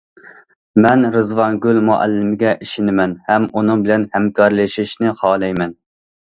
مەن 0.85 1.03
رىزۋانگۈل 1.15 1.81
مۇئەللىمگە 1.89 2.53
ئىشىنىمەن 2.67 3.13
ھەم 3.29 3.45
ئۇنىڭ 3.53 3.85
بىلەن 3.85 4.07
ھەمكارلىشىشنى 4.17 5.15
خالايمەن. 5.23 5.79